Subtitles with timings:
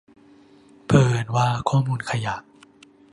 [0.85, 2.35] เผอิญว่าข้อมูลขยะ